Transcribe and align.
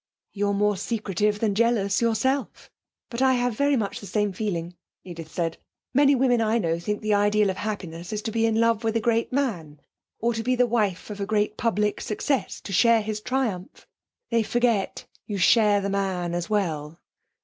'You 0.33 0.47
are 0.47 0.53
more 0.55 0.77
secretive 0.77 1.39
than 1.39 1.53
jealous, 1.53 2.01
yourself. 2.01 2.71
But 3.11 3.21
I 3.21 3.33
have 3.33 3.53
very 3.55 3.75
much 3.75 3.99
the 3.99 4.07
same 4.07 4.33
feeling,' 4.33 4.75
Edith 5.03 5.31
said. 5.31 5.59
'Many 5.93 6.15
women 6.15 6.41
I 6.41 6.57
know 6.57 6.79
think 6.79 7.03
the 7.03 7.13
ideal 7.13 7.51
of 7.51 7.57
happiness 7.57 8.11
is 8.11 8.23
to 8.23 8.31
be 8.31 8.47
in 8.47 8.59
love 8.59 8.83
with 8.83 8.95
a 8.95 8.99
great 8.99 9.31
man, 9.31 9.79
or 10.17 10.33
to 10.33 10.41
be 10.41 10.55
the 10.55 10.65
wife 10.65 11.11
of 11.11 11.21
a 11.21 11.27
great 11.27 11.55
public 11.55 12.01
success; 12.01 12.59
to 12.61 12.73
share 12.73 13.03
his 13.03 13.21
triumph! 13.21 13.85
They 14.31 14.41
forget 14.41 15.05
you 15.27 15.37
share 15.37 15.81
the 15.81 15.87
man 15.91 16.33
as 16.33 16.49
well!' 16.49 16.99